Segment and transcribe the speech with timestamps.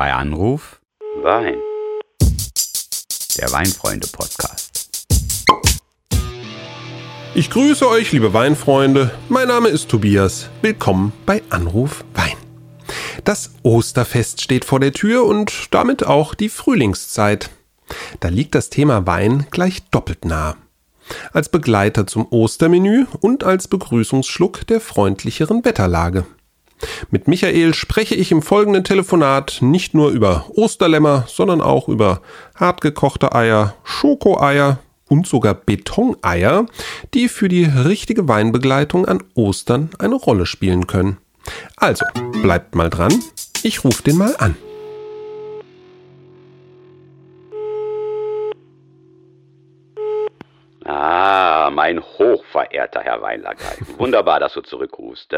[0.00, 0.80] Bei Anruf
[1.22, 1.56] Wein.
[3.36, 5.04] Der Weinfreunde-Podcast.
[7.34, 9.10] Ich grüße euch, liebe Weinfreunde.
[9.28, 10.48] Mein Name ist Tobias.
[10.62, 12.38] Willkommen bei Anruf Wein.
[13.24, 17.50] Das Osterfest steht vor der Tür und damit auch die Frühlingszeit.
[18.20, 20.56] Da liegt das Thema Wein gleich doppelt nah.
[21.34, 26.24] Als Begleiter zum Ostermenü und als Begrüßungsschluck der freundlicheren Wetterlage.
[27.10, 32.20] Mit Michael spreche ich im folgenden Telefonat nicht nur über Osterlämmer, sondern auch über
[32.54, 36.66] hartgekochte Eier, Schokoeier und sogar Betoneier,
[37.14, 41.18] die für die richtige Weinbegleitung an Ostern eine Rolle spielen können.
[41.76, 42.04] Also,
[42.42, 43.12] bleibt mal dran,
[43.62, 44.56] ich rufe den mal an.
[50.84, 53.64] Ah, mein hochverehrter Herr Weinlager.
[53.98, 55.32] Wunderbar, dass du zurückrufst.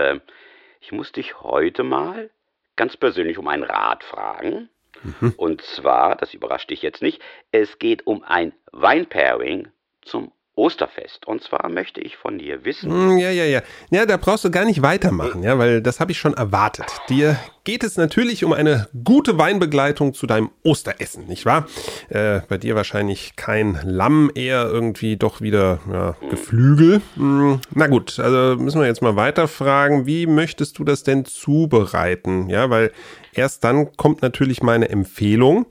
[0.83, 2.29] Ich muss dich heute mal
[2.75, 4.69] ganz persönlich um einen Rat fragen.
[5.03, 5.33] Mhm.
[5.37, 9.69] Und zwar, das überrascht dich jetzt nicht, es geht um ein Weinpairing
[10.03, 11.27] zum Osterfest.
[11.27, 12.91] Und zwar möchte ich von dir wissen.
[12.91, 13.62] Hm, ja, ja, ja.
[13.91, 16.86] Ja, da brauchst du gar nicht weitermachen, ja, weil das habe ich schon erwartet.
[17.09, 21.67] Dir geht es natürlich um eine gute Weinbegleitung zu deinem Osteressen, nicht wahr?
[22.11, 27.00] Äh, bei dir wahrscheinlich kein Lamm, eher irgendwie doch wieder ja, Geflügel.
[27.14, 30.06] Hm, na gut, also müssen wir jetzt mal weiterfragen.
[30.06, 32.50] Wie möchtest du das denn zubereiten?
[32.50, 32.92] Ja, weil
[33.33, 35.66] erst dann kommt natürlich meine Empfehlung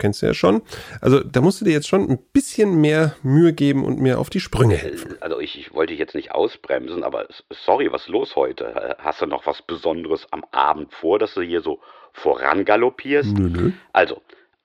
[0.00, 0.62] kennst du ja schon.
[1.00, 4.30] Also da musst du dir jetzt schon ein bisschen mehr Mühe geben und mir auf
[4.30, 5.16] die Sprünge helfen.
[5.20, 8.96] Also ich, ich wollte dich jetzt nicht ausbremsen, aber sorry, was ist los heute?
[8.98, 11.80] Hast du noch was Besonderes am Abend vor, dass du hier so
[12.14, 13.38] vorangaloppierst?
[13.38, 13.72] Nö, nö.
[13.92, 14.20] Also,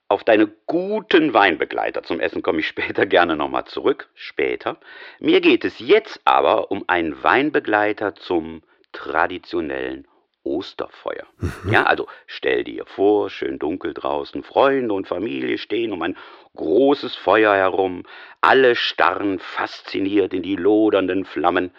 [0.07, 4.07] auf deine guten Weinbegleiter zum Essen komme ich später gerne nochmal zurück.
[4.15, 4.77] Später.
[5.19, 10.07] Mir geht es jetzt aber um einen Weinbegleiter zum traditionellen
[10.45, 11.25] Osterfeuer.
[11.37, 11.73] Mhm.
[11.73, 16.15] Ja, also stell dir vor, schön dunkel draußen, Freunde und Familie stehen um ein
[16.55, 18.03] großes Feuer herum,
[18.41, 21.71] alle starren fasziniert in die lodernden Flammen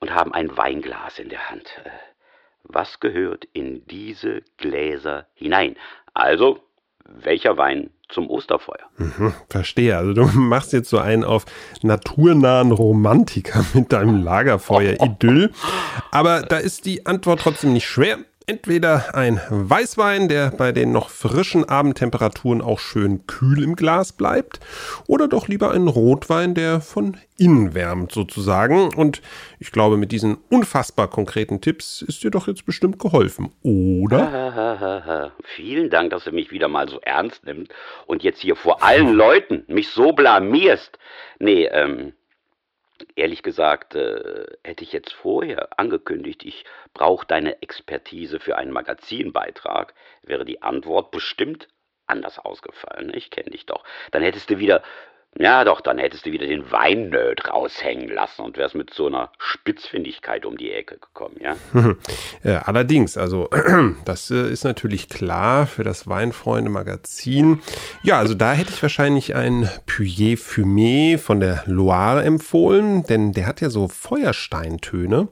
[0.00, 1.80] und haben ein Weinglas in der Hand.
[1.84, 1.90] Äh,
[2.64, 5.76] was gehört in diese Gläser hinein?
[6.14, 6.60] Also,
[7.04, 8.90] welcher Wein zum Osterfeuer.
[8.98, 9.96] Mhm, verstehe.
[9.96, 11.44] Also du machst jetzt so einen auf
[11.82, 15.50] naturnahen Romantiker mit deinem Lagerfeuer-Idyll.
[16.10, 18.18] Aber da ist die Antwort trotzdem nicht schwer.
[18.46, 24.60] Entweder ein Weißwein, der bei den noch frischen Abendtemperaturen auch schön kühl im Glas bleibt,
[25.06, 28.92] oder doch lieber ein Rotwein, der von innen wärmt sozusagen.
[28.94, 29.22] Und
[29.58, 35.32] ich glaube, mit diesen unfassbar konkreten Tipps ist dir doch jetzt bestimmt geholfen, oder?
[35.56, 37.72] Vielen Dank, dass du mich wieder mal so ernst nimmst
[38.06, 40.98] und jetzt hier vor allen Leuten mich so blamierst.
[41.38, 42.12] Nee, ähm,
[43.16, 46.64] Ehrlich gesagt, äh, hätte ich jetzt vorher angekündigt, ich
[46.94, 51.68] brauche deine Expertise für einen Magazinbeitrag, wäre die Antwort bestimmt
[52.06, 53.12] anders ausgefallen.
[53.14, 53.84] Ich kenne dich doch.
[54.10, 54.82] Dann hättest du wieder
[55.38, 59.30] ja, doch, dann hättest du wieder den Weinnerd raushängen lassen und wärst mit so einer
[59.38, 61.56] Spitzfindigkeit um die Ecke gekommen, ja?
[62.64, 63.48] allerdings, also
[64.04, 67.62] das äh, ist natürlich klar für das Weinfreunde-Magazin.
[68.02, 73.46] Ja, also da hätte ich wahrscheinlich ein Puyer Fumé von der Loire empfohlen, denn der
[73.46, 75.28] hat ja so Feuersteintöne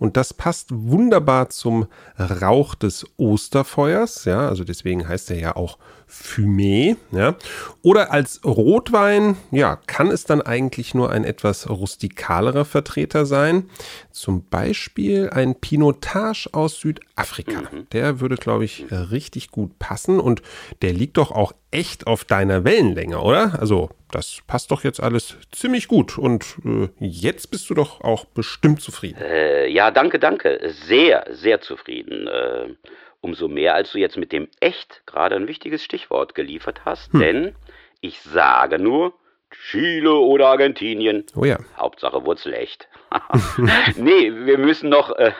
[0.00, 1.86] und das passt wunderbar zum
[2.18, 5.78] Rauch des Osterfeuers, ja, also deswegen heißt er ja auch
[6.08, 7.36] Fumé, ja.
[7.82, 13.68] Oder als Rotwein, ja, kann es dann eigentlich nur ein etwas rustikalerer Vertreter sein.
[14.10, 17.62] Zum Beispiel ein Pinotage aus Südafrika.
[17.62, 17.88] Mhm.
[17.92, 20.42] Der würde, glaube ich, richtig gut passen und
[20.82, 23.58] der liegt doch auch echt auf deiner Wellenlänge, oder?
[23.58, 28.24] Also, das passt doch jetzt alles ziemlich gut und äh, jetzt bist du doch auch
[28.26, 29.20] bestimmt zufrieden.
[29.20, 30.60] Äh, ja, danke, danke.
[30.86, 32.28] Sehr, sehr zufrieden.
[32.28, 32.74] Äh
[33.24, 37.20] Umso mehr, als du jetzt mit dem echt gerade ein wichtiges Stichwort geliefert hast, hm.
[37.20, 37.54] denn
[38.02, 39.14] ich sage nur
[39.48, 41.24] Chile oder Argentinien.
[41.34, 41.56] Oh ja.
[41.78, 42.86] Hauptsache Wurzel echt.
[43.96, 45.32] nee, wir müssen noch, äh,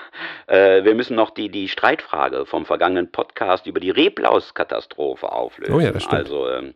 [0.47, 5.75] äh, wir müssen noch die, die Streitfrage vom vergangenen Podcast über die Reblauskatastrophe auflösen.
[5.75, 6.23] Oh ja, das stimmt.
[6.23, 6.73] Also, ähm, äh,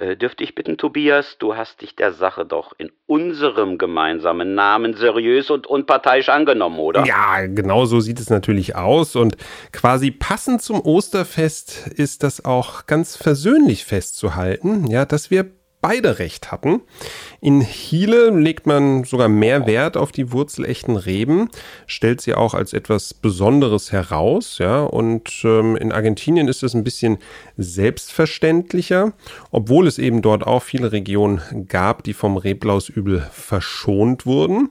[0.00, 5.50] dürfte ich bitten, Tobias, du hast dich der Sache doch in unserem gemeinsamen Namen seriös
[5.50, 7.04] und unparteiisch angenommen, oder?
[7.04, 9.14] Ja, genau so sieht es natürlich aus.
[9.14, 9.36] Und
[9.72, 15.50] quasi passend zum Osterfest ist das auch ganz versöhnlich festzuhalten, ja, dass wir
[15.80, 16.82] beide recht hatten.
[17.40, 21.48] In Chile legt man sogar mehr Wert auf die wurzelechten Reben,
[21.86, 26.84] stellt sie auch als etwas Besonderes heraus, ja, und ähm, in Argentinien ist es ein
[26.84, 27.18] bisschen
[27.56, 29.12] selbstverständlicher,
[29.50, 34.70] obwohl es eben dort auch viele Regionen gab, die vom Reblausübel verschont wurden.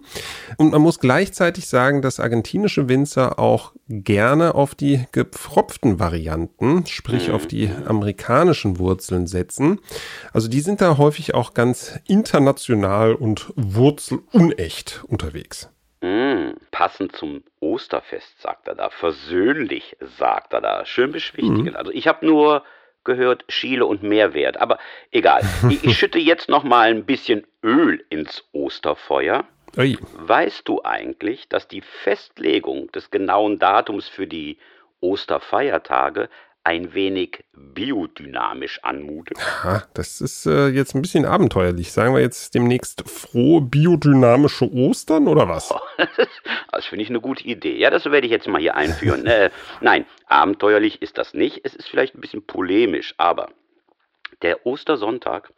[0.58, 7.32] Und man muss gleichzeitig sagen, dass argentinische Winzer auch gerne auf die gepfropften Varianten, sprich
[7.32, 9.80] auf die amerikanischen Wurzeln setzen.
[10.32, 15.72] Also die sind da häufig auch ganz international und wurzelunecht unterwegs.
[16.02, 18.90] Mm, passend zum Osterfest, sagt er da.
[18.90, 20.86] Versöhnlich, sagt er da.
[20.86, 21.72] Schön beschwichtigend.
[21.72, 21.76] Mhm.
[21.76, 22.64] Also ich habe nur
[23.04, 24.58] gehört Schiele und Mehrwert.
[24.58, 24.78] Aber
[25.12, 25.42] egal.
[25.70, 29.46] Ich, ich schütte jetzt noch mal ein bisschen Öl ins Osterfeuer.
[29.78, 29.98] Ui.
[30.14, 34.58] Weißt du eigentlich, dass die Festlegung des genauen Datums für die
[35.02, 36.30] Osterfeiertage
[36.64, 39.38] ein wenig biodynamisch anmutet.
[39.64, 41.92] Ja, das ist äh, jetzt ein bisschen abenteuerlich.
[41.92, 45.74] Sagen wir jetzt demnächst frohe biodynamische Ostern oder was?
[46.72, 47.78] das finde ich eine gute Idee.
[47.78, 49.26] Ja, das werde ich jetzt mal hier einführen.
[49.26, 49.50] äh,
[49.82, 51.62] nein, abenteuerlich ist das nicht.
[51.64, 53.50] Es ist vielleicht ein bisschen polemisch, aber
[54.42, 55.52] der Ostersonntag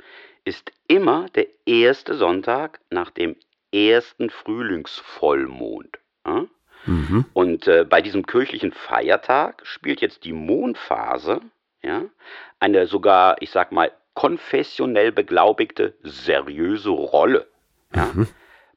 [0.43, 3.35] ist immer der erste Sonntag nach dem
[3.71, 5.99] ersten Frühlingsvollmond.
[6.25, 6.45] Ja?
[6.85, 7.25] Mhm.
[7.33, 11.41] Und äh, bei diesem kirchlichen Feiertag spielt jetzt die Mondphase
[11.83, 12.03] ja,
[12.59, 17.47] eine sogar, ich sag mal, konfessionell beglaubigte seriöse Rolle.
[17.95, 18.11] Ja.
[18.13, 18.27] Mhm.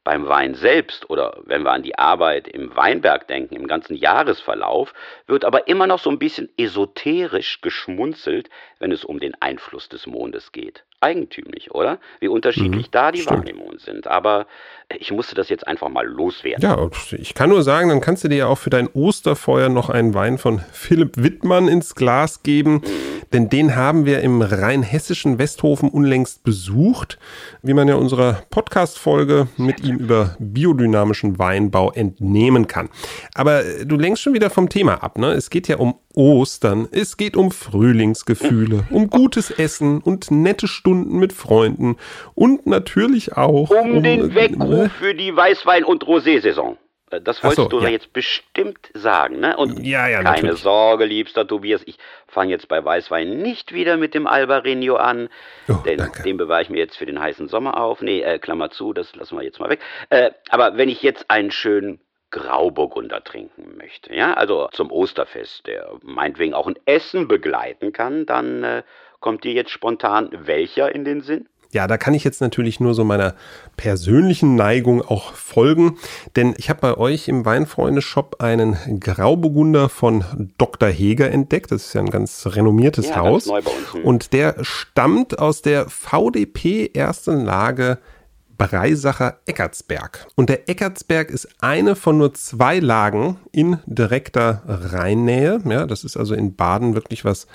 [0.04, 4.92] Beim Wein selbst oder wenn wir an die Arbeit im Weinberg denken, im ganzen Jahresverlauf,
[5.26, 10.06] wird aber immer noch so ein bisschen esoterisch geschmunzelt, wenn es um den Einfluss des
[10.06, 11.98] Mondes geht eigentümlich, oder?
[12.20, 13.44] Wie unterschiedlich mhm, da die stimmt.
[13.78, 14.06] Sind.
[14.06, 14.46] Aber
[14.98, 16.62] ich musste das jetzt einfach mal loswerden.
[16.62, 19.90] Ja, ich kann nur sagen, dann kannst du dir ja auch für dein Osterfeuer noch
[19.90, 22.74] einen Wein von Philipp Wittmann ins Glas geben.
[22.74, 23.13] Mhm.
[23.34, 27.18] Denn den haben wir im rheinhessischen Westhofen unlängst besucht,
[27.62, 32.90] wie man ja unserer Podcast-Folge mit ihm über biodynamischen Weinbau entnehmen kann.
[33.34, 35.32] Aber du lenkst schon wieder vom Thema ab, ne?
[35.32, 41.18] Es geht ja um Ostern, es geht um Frühlingsgefühle, um gutes Essen und nette Stunden
[41.18, 41.96] mit Freunden
[42.36, 46.76] und natürlich auch um, um den äh, Weckruf äh, für die Weißwein- und Rosé-Saison.
[47.10, 47.88] Äh, das wolltest so, du ja.
[47.88, 49.56] jetzt bestimmt sagen, ne?
[49.56, 50.62] Und ja, ja, keine natürlich.
[50.62, 55.28] Sorge, liebster Tobias, ich fange jetzt bei Weißwein nicht wieder mit dem Albarino an,
[55.68, 56.22] oh, denn danke.
[56.22, 58.02] den bewahre ich mir jetzt für den heißen Sommer auf.
[58.02, 59.80] Nee, äh, Klammer zu, das lassen wir jetzt mal weg.
[60.10, 65.92] Äh, aber wenn ich jetzt einen schönen Grauburgunder trinken möchte, ja, also zum Osterfest, der
[66.02, 68.82] meinetwegen auch ein Essen begleiten kann, dann äh,
[69.20, 71.48] kommt dir jetzt spontan welcher in den Sinn?
[71.74, 73.34] Ja, da kann ich jetzt natürlich nur so meiner
[73.76, 75.98] persönlichen Neigung auch folgen,
[76.36, 80.24] denn ich habe bei euch im Weinfreunde-Shop einen Grauburgunder von
[80.56, 80.88] Dr.
[80.88, 81.72] Heger entdeckt.
[81.72, 83.48] Das ist ja ein ganz renommiertes ja, Haus.
[83.48, 83.66] Ganz.
[84.04, 87.98] Und der stammt aus der VDP ersten Lage
[88.56, 90.26] Breisacher Eckartsberg.
[90.36, 95.60] Und der Eckartsberg ist eine von nur zwei Lagen in direkter Rheinnähe.
[95.64, 97.46] Ja, das ist also in Baden wirklich was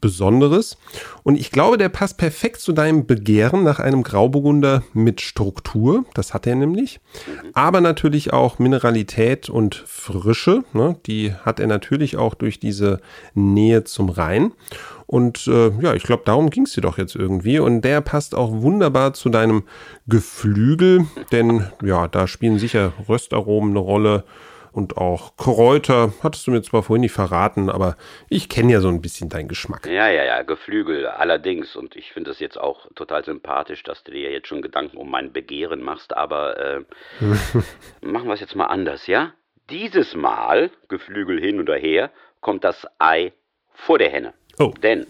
[0.00, 0.76] Besonderes.
[1.22, 6.04] Und ich glaube, der passt perfekt zu deinem Begehren nach einem Grauburgunder mit Struktur.
[6.14, 7.00] Das hat er nämlich.
[7.54, 10.64] Aber natürlich auch Mineralität und Frische.
[10.72, 10.96] Ne?
[11.06, 13.00] Die hat er natürlich auch durch diese
[13.34, 14.52] Nähe zum Rhein.
[15.06, 17.58] Und äh, ja, ich glaube, darum ging es dir doch jetzt irgendwie.
[17.58, 19.64] Und der passt auch wunderbar zu deinem
[20.06, 24.24] Geflügel, denn ja, da spielen sicher Röstaromen eine Rolle
[24.74, 26.12] und auch Kräuter.
[26.22, 27.96] Hattest du mir zwar vorhin nicht verraten, aber
[28.28, 29.86] ich kenne ja so ein bisschen deinen Geschmack.
[29.86, 31.76] Ja, ja, ja, Geflügel allerdings.
[31.76, 35.10] Und ich finde es jetzt auch total sympathisch, dass du dir jetzt schon Gedanken um
[35.10, 36.16] mein Begehren machst.
[36.16, 36.80] Aber äh,
[38.00, 39.32] machen wir es jetzt mal anders, ja?
[39.70, 42.10] Dieses Mal, Geflügel hin oder her,
[42.40, 43.32] kommt das Ei
[43.72, 44.34] vor der Henne.
[44.58, 44.72] Oh.
[44.82, 45.06] Denn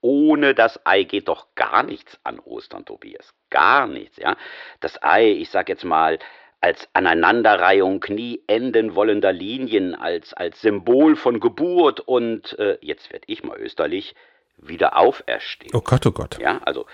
[0.00, 3.34] ohne das Ei geht doch gar nichts an Ostern, Tobias.
[3.50, 4.36] Gar nichts, ja.
[4.80, 6.18] Das Ei, ich sag jetzt mal,
[6.60, 13.24] als Aneinanderreihung nie enden wollender Linien, als, als Symbol von Geburt und, äh, jetzt werd
[13.26, 14.14] ich mal österlich,
[14.56, 15.72] wieder auferstehen.
[15.74, 16.38] Oh Gott, oh Gott.
[16.38, 16.86] Ja, also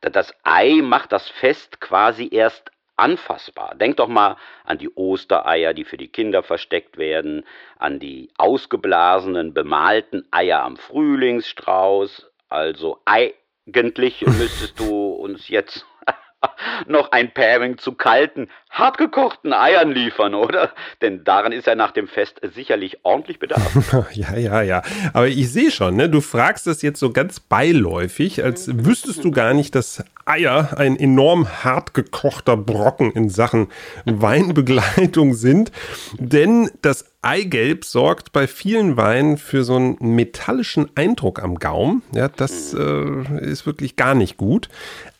[0.00, 3.74] das Ei macht das Fest quasi erst anfassbar.
[3.74, 7.44] Denk doch mal an die Ostereier, die für die Kinder versteckt werden,
[7.78, 12.30] an die ausgeblasenen, bemalten Eier am Frühlingsstrauß.
[12.48, 15.86] Also eigentlich müsstest du uns jetzt
[16.86, 20.70] noch ein Pairing zu kalten, hartgekochten Eiern liefern, oder?
[21.00, 24.06] Denn daran ist er nach dem Fest sicherlich ordentlich bedarf.
[24.12, 24.82] ja, ja, ja.
[25.12, 26.08] Aber ich sehe schon, ne?
[26.10, 30.96] du fragst das jetzt so ganz beiläufig, als wüsstest du gar nicht, dass Eier ein
[30.96, 33.68] enorm hart gekochter Brocken in Sachen
[34.04, 35.72] Weinbegleitung sind.
[36.18, 42.02] Denn das Eigelb sorgt bei vielen Weinen für so einen metallischen Eindruck am Gaumen.
[42.12, 44.68] Ja, das äh, ist wirklich gar nicht gut.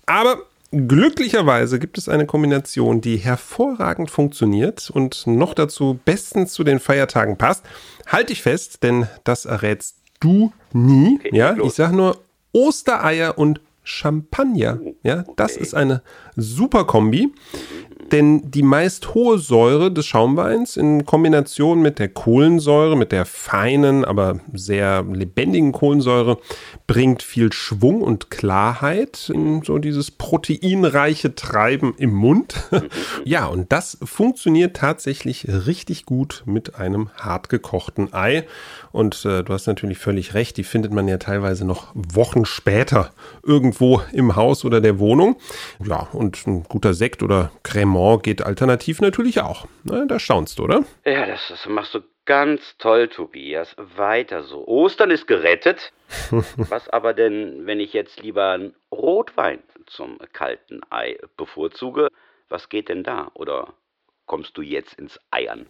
[0.07, 0.39] Aber
[0.73, 7.37] Glücklicherweise gibt es eine Kombination, die hervorragend funktioniert und noch dazu bestens zu den Feiertagen
[7.37, 7.65] passt.
[8.07, 11.19] Halte ich fest, denn das errätst du nie.
[11.21, 12.21] Okay, ja, ich sage nur
[12.53, 14.81] Ostereier und Champagner.
[15.05, 15.33] Ja, okay.
[15.37, 16.03] das ist eine
[16.35, 17.33] super Kombi.
[18.13, 24.05] Denn die meist hohe Säure des Schaumweins in Kombination mit der Kohlensäure, mit der feinen,
[24.05, 26.39] aber sehr lebendigen Kohlensäure,
[26.87, 32.69] bringt viel Schwung und Klarheit in so dieses proteinreiche Treiben im Mund.
[33.25, 38.45] ja, und das funktioniert tatsächlich richtig gut mit einem hart gekochten Ei.
[38.93, 43.11] Und äh, du hast natürlich völlig recht, die findet man ja teilweise noch Wochen später
[43.43, 45.37] irgendwo im Haus oder der Wohnung.
[45.85, 47.51] Ja, und ein guter Sekt oder
[47.97, 49.67] Cremant geht alternativ natürlich auch.
[49.85, 50.85] Na, da staunst du, oder?
[51.05, 53.75] Ja, das, das machst du ganz toll, Tobias.
[53.97, 54.67] Weiter so.
[54.67, 55.93] Ostern ist gerettet.
[56.57, 62.09] Was aber denn, wenn ich jetzt lieber einen Rotwein zum kalten Ei bevorzuge?
[62.49, 63.31] Was geht denn da?
[63.35, 63.73] Oder
[64.27, 65.67] kommst du jetzt ins Eiern?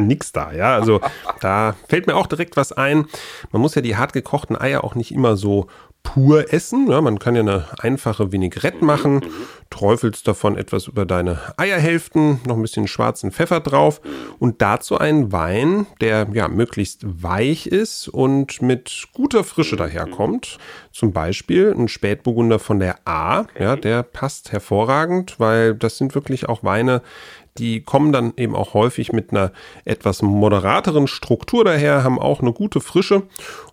[0.00, 0.74] Nix da, ja.
[0.74, 1.00] Also
[1.40, 3.06] da fällt mir auch direkt was ein.
[3.52, 5.68] Man muss ja die hart gekochten Eier auch nicht immer so
[6.02, 6.90] pur essen.
[6.90, 9.46] Ja, man kann ja eine einfache Vinaigrette mhm, machen, mhm.
[9.70, 14.00] Träufelst davon etwas über deine Eierhälften, noch ein bisschen schwarzen Pfeffer drauf
[14.38, 20.58] und dazu einen Wein, der ja möglichst weich ist und mit guter Frische daherkommt.
[20.92, 23.62] Zum Beispiel ein Spätburgunder von der A, okay.
[23.62, 27.02] ja, der passt hervorragend, weil das sind wirklich auch Weine,
[27.58, 29.52] die kommen dann eben auch häufig mit einer
[29.84, 33.22] etwas moderateren Struktur daher, haben auch eine gute Frische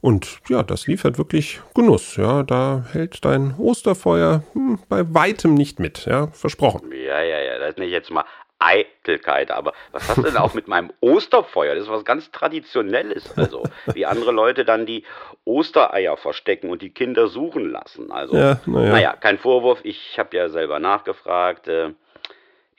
[0.02, 2.18] und ja, das liefert wirklich Genuss.
[2.18, 6.06] Ja, da hält dein Osterfeuer hm, bei weitem nicht mit.
[6.06, 6.92] Ja, versprochen.
[6.92, 8.26] Ja, ja, ja, das nicht jetzt mal
[8.60, 11.76] Eitelkeit, aber was hast du denn auch mit meinem Osterfeuer?
[11.76, 13.38] Das ist was ganz Traditionelles.
[13.38, 15.04] Also, wie andere Leute dann die
[15.46, 18.12] Ostereier verstecken und die Kinder suchen lassen.
[18.12, 18.90] Also, ja, naja.
[18.92, 19.80] naja, kein Vorwurf.
[19.84, 21.68] Ich habe ja selber nachgefragt.
[21.68, 21.92] Äh,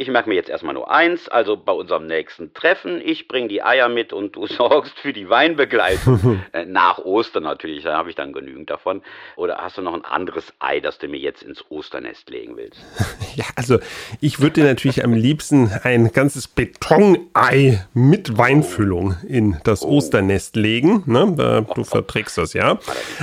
[0.00, 3.64] ich merke mir jetzt erstmal nur eins, also bei unserem nächsten Treffen, ich bringe die
[3.64, 6.43] Eier mit und du sorgst für die Weinbegleitung.
[6.52, 9.02] Äh, nach Ostern natürlich, da habe ich dann genügend davon.
[9.37, 12.81] Oder hast du noch ein anderes Ei, das du mir jetzt ins Osternest legen willst?
[13.35, 13.78] Ja, also
[14.21, 19.99] ich würde dir natürlich am liebsten ein ganzes Betonei mit Weinfüllung in das oh.
[19.99, 21.05] Osternest legen.
[21.07, 21.64] Ne?
[21.73, 22.81] Du verträgst das ja.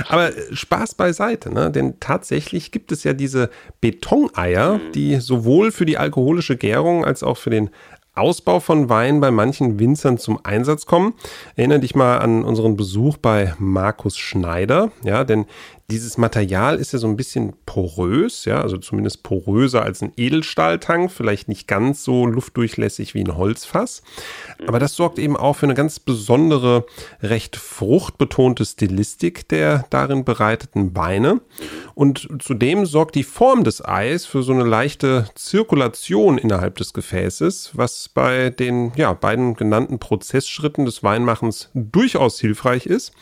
[0.08, 1.70] Aber Spaß beiseite, ne?
[1.70, 3.50] denn tatsächlich gibt es ja diese
[3.82, 4.92] Betoneier, mhm.
[4.92, 7.70] die sowohl für die alkoholische Gärung als auch für den
[8.16, 11.14] Ausbau von Wein bei manchen Winzern zum Einsatz kommen.
[11.54, 15.46] Erinnere dich mal an unseren Besuch bei Markus Schneider, ja, denn
[15.88, 21.12] dieses Material ist ja so ein bisschen porös, ja, also zumindest poröser als ein Edelstahltank,
[21.12, 24.02] vielleicht nicht ganz so luftdurchlässig wie ein Holzfass.
[24.66, 26.86] Aber das sorgt eben auch für eine ganz besondere,
[27.22, 31.40] recht fruchtbetonte Stilistik der darin bereiteten Weine.
[31.94, 37.70] Und zudem sorgt die Form des Eis für so eine leichte Zirkulation innerhalb des Gefäßes,
[37.74, 43.12] was bei den ja, beiden genannten Prozessschritten des Weinmachens durchaus hilfreich ist.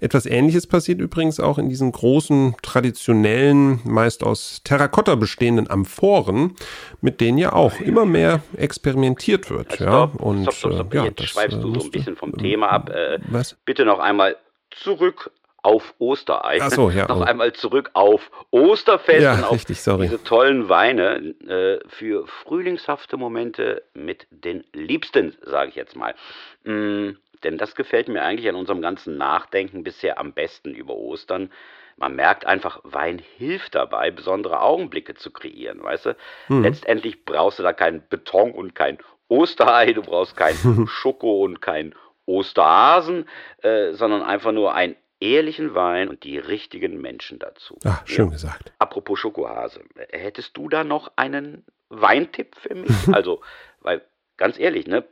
[0.00, 6.54] Etwas ähnliches passiert übrigens auch in diesen großen, traditionellen, meist aus Terrakotta bestehenden Amphoren,
[7.00, 9.74] mit denen ja auch immer mehr experimentiert wird.
[9.74, 10.94] Stopp, ja, und stopp, stopp, stopp.
[10.94, 12.90] Äh, ja, jetzt das, schweifst du so ein bisschen vom Thema ab.
[12.90, 13.56] Äh, was?
[13.64, 14.36] Bitte noch einmal
[14.70, 15.30] zurück
[15.66, 16.58] auf Osterei.
[16.62, 17.08] Ach so, ja.
[17.08, 17.24] Noch oh.
[17.24, 20.02] einmal zurück auf Osterfest ja, und auf richtig, sorry.
[20.06, 26.14] diese tollen Weine äh, für frühlingshafte Momente mit den Liebsten, sage ich jetzt mal.
[26.62, 31.50] Mm, denn das gefällt mir eigentlich an unserem ganzen Nachdenken bisher am besten über Ostern.
[31.96, 36.16] Man merkt einfach, Wein hilft dabei, besondere Augenblicke zu kreieren, weißt du?
[36.46, 36.62] Hm.
[36.62, 40.54] Letztendlich brauchst du da keinen Beton und kein Osterei, du brauchst kein
[40.86, 41.92] Schoko und kein
[42.24, 43.28] Osterhasen,
[43.62, 47.78] äh, sondern einfach nur einen ehrlichen Wein und die richtigen Menschen dazu.
[47.84, 48.32] Ach, schön ja.
[48.32, 48.72] gesagt.
[48.78, 52.90] Apropos Schokohase, hättest du da noch einen Weintipp für mich?
[53.12, 53.40] also,
[53.80, 54.02] weil
[54.36, 55.04] ganz ehrlich, ne,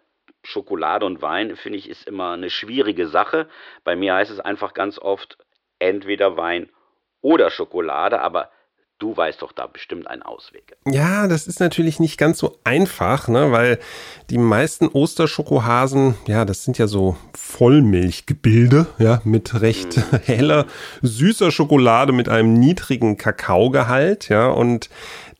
[0.42, 3.48] Schokolade und Wein, finde ich, ist immer eine schwierige Sache.
[3.82, 5.38] Bei mir heißt es einfach ganz oft
[5.78, 6.70] entweder Wein
[7.22, 8.50] oder Schokolade, aber
[8.98, 10.76] du weißt doch da bestimmt einen Ausweg.
[10.86, 13.78] Ja, das ist natürlich nicht ganz so einfach, ne, weil
[14.30, 20.18] die meisten Osterschokohasen, ja, das sind ja so Vollmilchgebilde, ja, mit recht mhm.
[20.24, 20.66] heller,
[21.02, 24.88] süßer Schokolade mit einem niedrigen Kakaogehalt, ja, und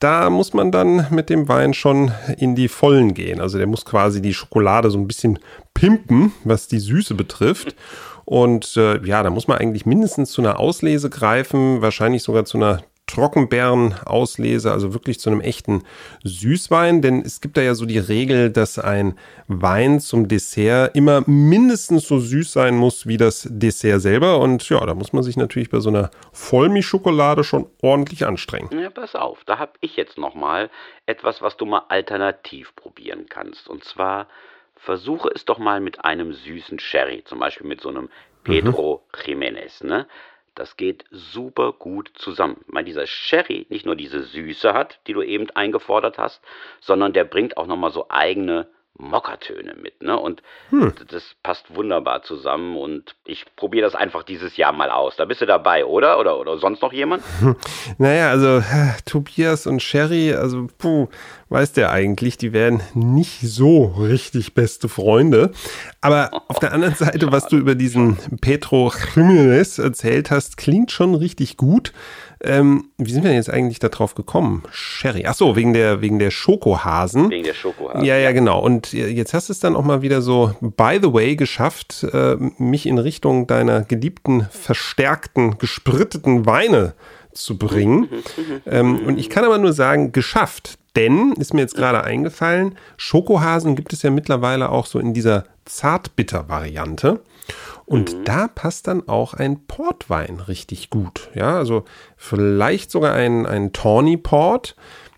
[0.00, 3.40] da muss man dann mit dem Wein schon in die Vollen gehen.
[3.40, 5.38] Also der muss quasi die Schokolade so ein bisschen
[5.72, 7.74] pimpen, was die Süße betrifft.
[8.26, 12.56] Und äh, ja, da muss man eigentlich mindestens zu einer Auslese greifen, wahrscheinlich sogar zu
[12.56, 15.84] einer Trockenbeeren auslese, also wirklich zu einem echten
[16.22, 17.02] Süßwein.
[17.02, 22.08] Denn es gibt da ja so die Regel, dass ein Wein zum Dessert immer mindestens
[22.08, 24.38] so süß sein muss wie das Dessert selber.
[24.38, 28.70] Und ja, da muss man sich natürlich bei so einer Vollmilchschokolade schon ordentlich anstrengen.
[28.78, 30.70] Ja, pass auf, da habe ich jetzt nochmal
[31.06, 33.68] etwas, was du mal alternativ probieren kannst.
[33.68, 34.28] Und zwar
[34.76, 38.08] versuche es doch mal mit einem süßen Sherry, zum Beispiel mit so einem
[38.44, 39.20] Pedro mhm.
[39.20, 40.06] Jiménez, ne?
[40.54, 42.64] Das geht super gut zusammen.
[42.68, 46.40] Weil dieser Sherry nicht nur diese Süße hat, die du eben eingefordert hast,
[46.80, 50.16] sondern der bringt auch nochmal so eigene Mockertöne mit, ne?
[50.16, 50.92] Und hm.
[51.08, 55.16] das passt wunderbar zusammen und ich probiere das einfach dieses Jahr mal aus.
[55.16, 56.20] Da bist du dabei, oder?
[56.20, 57.22] Oder, oder sonst noch jemand?
[57.98, 61.08] Naja, also äh, Tobias und Sherry, also puh,
[61.54, 65.52] weiß der eigentlich, die werden nicht so richtig beste Freunde.
[66.00, 71.14] Aber auf der anderen Seite, was du über diesen Petro Jiménez erzählt hast, klingt schon
[71.14, 71.92] richtig gut.
[72.42, 74.64] Ähm, wie sind wir denn jetzt eigentlich darauf gekommen?
[74.70, 75.24] Sherry.
[75.26, 77.30] Ach so, wegen der, wegen der Schokohasen.
[77.30, 78.04] Wegen der Schokohasen.
[78.04, 78.60] Ja, ja, genau.
[78.60, 82.36] Und jetzt hast du es dann auch mal wieder so, by the way, geschafft, äh,
[82.58, 86.94] mich in Richtung deiner geliebten, verstärkten, gespritteten Weine
[87.32, 88.08] zu bringen.
[88.66, 90.78] ähm, und ich kann aber nur sagen, geschafft.
[90.96, 95.44] Denn, ist mir jetzt gerade eingefallen, Schokohasen gibt es ja mittlerweile auch so in dieser
[95.64, 97.20] Zartbitter-Variante.
[97.86, 98.24] Und mhm.
[98.24, 101.30] da passt dann auch ein Portwein richtig gut.
[101.34, 101.84] Ja, also
[102.16, 104.76] vielleicht sogar ein, ein Tawny Port.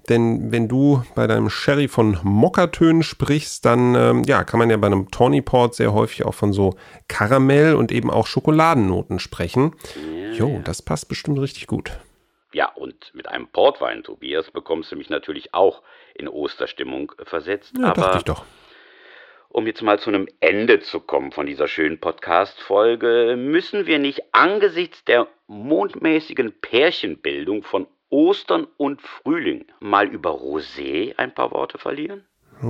[0.09, 4.77] Denn wenn du bei deinem Sherry von Mokkatönen sprichst, dann ähm, ja, kann man ja
[4.77, 6.77] bei einem Tawny Port sehr häufig auch von so
[7.09, 9.73] Karamell und eben auch Schokoladennoten sprechen.
[10.33, 10.59] Jo, ja.
[10.61, 11.99] das passt bestimmt richtig gut.
[12.53, 15.83] Ja, und mit einem Portwein, Tobias, bekommst du mich natürlich auch
[16.15, 17.75] in Osterstimmung versetzt.
[17.79, 18.45] Ja, aber dachte ich doch
[19.57, 24.23] um jetzt mal zu einem Ende zu kommen von dieser schönen Podcast-Folge, müssen wir nicht
[24.33, 32.27] angesichts der mondmäßigen Pärchenbildung von Ostern und Frühling mal über Rosé ein paar Worte verlieren?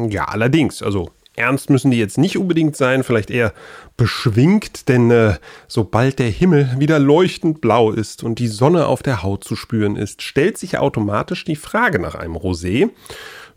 [0.09, 0.81] Ja, allerdings.
[0.81, 3.53] Also ernst müssen die jetzt nicht unbedingt sein, vielleicht eher
[3.97, 5.35] beschwingt, denn äh,
[5.69, 9.97] sobald der Himmel wieder leuchtend blau ist und die Sonne auf der Haut zu spüren
[9.97, 12.91] ist, stellt sich automatisch die Frage nach einem Rosé.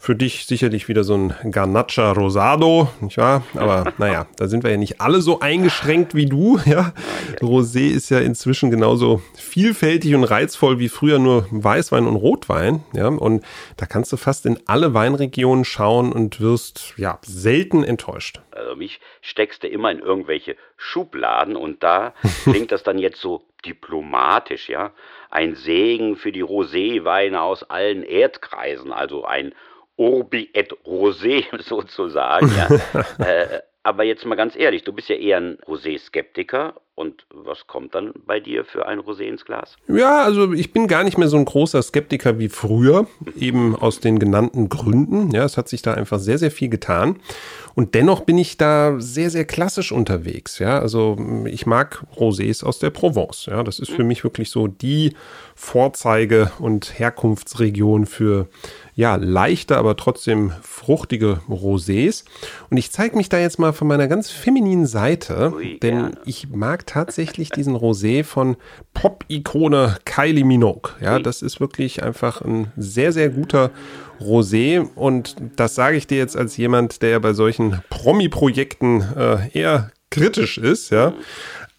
[0.01, 3.43] Für dich sicherlich wieder so ein Garnacha Rosado, nicht wahr?
[3.55, 6.93] Aber naja, da sind wir ja nicht alle so eingeschränkt wie du, ja.
[7.41, 13.09] Rosé ist ja inzwischen genauso vielfältig und reizvoll wie früher nur Weißwein und Rotwein, ja.
[13.09, 13.43] Und
[13.75, 18.39] da kannst du fast in alle Weinregionen schauen und wirst, ja, selten enttäuscht.
[18.51, 22.13] Also mich steckst du immer in irgendwelche Schubladen und da
[22.45, 24.91] klingt das dann jetzt so diplomatisch, ja.
[25.29, 29.53] Ein Segen für die Roséweine aus allen Erdkreisen, also ein
[29.99, 32.51] Urbi et Rosé sozusagen.
[32.55, 33.03] Ja.
[33.25, 36.75] äh, aber jetzt mal ganz ehrlich, du bist ja eher ein Rosé-Skeptiker.
[36.95, 39.77] Und was kommt dann bei dir für ein Rosé ins Glas?
[39.87, 43.07] Ja, also ich bin gar nicht mehr so ein großer Skeptiker wie früher,
[43.39, 45.31] eben aus den genannten Gründen.
[45.31, 47.15] Ja, es hat sich da einfach sehr, sehr viel getan.
[47.73, 50.59] Und dennoch bin ich da sehr, sehr klassisch unterwegs.
[50.59, 53.45] Ja, also ich mag Rosés aus der Provence.
[53.45, 55.15] Ja, das ist für mich wirklich so die
[55.55, 58.49] Vorzeige- und Herkunftsregion für
[58.99, 62.25] ja, leichte, aber trotzdem fruchtige Rosés.
[62.69, 66.17] Und ich zeige mich da jetzt mal von meiner ganz femininen Seite, Ui, denn gerne.
[66.25, 68.57] ich mag tatsächlich diesen Rosé von
[68.93, 70.91] Pop-Ikone Kylie Minogue.
[70.99, 73.71] Ja, das ist wirklich einfach ein sehr, sehr guter
[74.19, 74.85] Rosé.
[74.95, 80.57] Und das sage ich dir jetzt als jemand, der bei solchen Promi-Projekten äh, eher kritisch
[80.57, 81.13] ist, ja.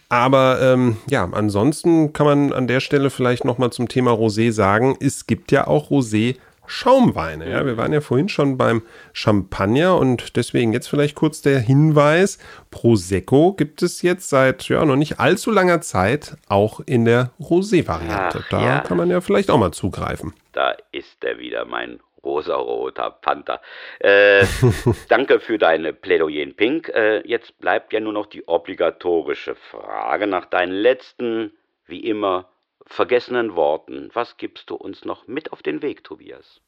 [0.09, 4.97] Aber ähm, ja, ansonsten kann man an der Stelle vielleicht nochmal zum Thema Rosé sagen,
[5.01, 6.37] es gibt ja auch Rosé
[6.71, 7.51] Schaumweine.
[7.51, 12.39] Ja, wir waren ja vorhin schon beim Champagner und deswegen jetzt vielleicht kurz der Hinweis:
[12.71, 18.45] Prosecco gibt es jetzt seit ja noch nicht allzu langer Zeit auch in der Rosé-Variante.
[18.51, 18.81] Da ja.
[18.81, 20.33] kann man ja vielleicht auch mal zugreifen.
[20.53, 23.61] Da ist er wieder, mein rosaroter Panther.
[23.99, 24.45] Äh,
[25.09, 26.89] danke für deine Plädoyer in Pink.
[26.89, 31.53] Äh, jetzt bleibt ja nur noch die obligatorische Frage nach deinen letzten,
[31.87, 32.49] wie immer,
[32.91, 34.11] vergessenen Worten.
[34.13, 36.61] Was gibst du uns noch mit auf den Weg, Tobias?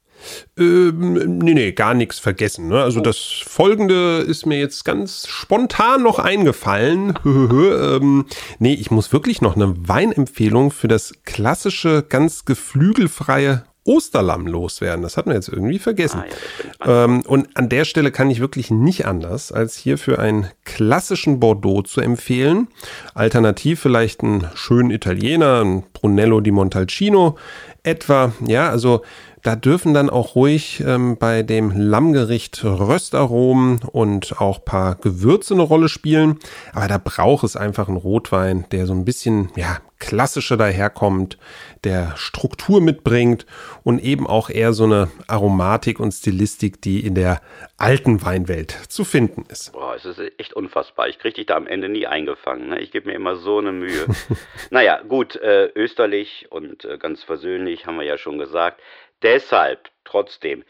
[0.59, 2.69] Ähm, nee, nee, gar nichts vergessen.
[2.69, 2.83] Ne?
[2.83, 3.03] Also oh.
[3.03, 7.19] das Folgende ist mir jetzt ganz spontan noch eingefallen.
[7.25, 8.27] ähm,
[8.59, 15.03] nee, ich muss wirklich noch eine Weinempfehlung für das klassische, ganz geflügelfreie Osterlamm loswerden.
[15.03, 16.23] Das hatten wir jetzt irgendwie vergessen.
[16.23, 20.19] Ah, ja, ähm, und an der Stelle kann ich wirklich nicht anders, als hier für
[20.19, 22.69] einen klassischen Bordeaux zu empfehlen.
[23.15, 27.37] Alternativ vielleicht einen schönen Italiener, ein Brunello di Montalcino.
[27.83, 28.33] etwa.
[28.47, 29.03] Ja, also
[29.43, 35.65] da dürfen dann auch ruhig ähm, bei dem Lammgericht Röstaromen und auch paar Gewürze eine
[35.65, 36.39] Rolle spielen.
[36.73, 41.39] Aber da braucht es einfach einen Rotwein, der so ein bisschen, ja, klassischer daherkommt,
[41.85, 43.47] der Struktur mitbringt
[43.85, 47.41] und eben auch eher so eine Aromatik und Stilistik, die in der
[47.79, 49.73] alten Weinwelt zu finden ist.
[49.73, 51.09] Boah, es ist echt unfassbar.
[51.09, 52.71] Ich kriege dich da am Ende nie eingefangen.
[52.71, 52.81] Ne?
[52.81, 54.07] Ich gebe mir immer so eine Mühe.
[54.71, 58.81] naja, gut, äh, österlich und äh, ganz versöhnlich haben wir ja schon gesagt.
[59.23, 60.65] Deshalb trotzdem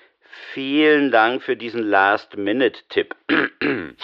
[0.53, 3.15] vielen Dank für diesen Last-Minute-Tipp.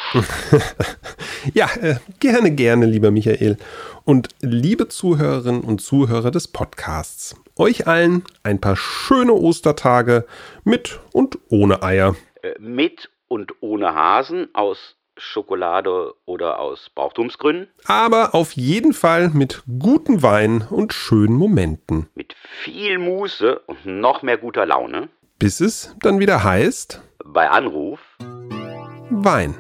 [1.54, 3.56] ja, äh, gerne, gerne, lieber Michael.
[4.04, 10.26] Und liebe Zuhörerinnen und Zuhörer des Podcasts, euch allen ein paar schöne Ostertage
[10.64, 12.16] mit und ohne Eier.
[12.42, 17.68] Äh, mit und ohne Hasen aus Schokolade oder aus Brauchtumsgründen.
[17.84, 22.08] Aber auf jeden Fall mit guten Wein und schönen Momenten.
[22.14, 25.08] Mit viel Muße und noch mehr guter Laune.
[25.38, 27.00] Bis es dann wieder heißt.
[27.24, 28.00] Bei Anruf.
[29.10, 29.54] Wein.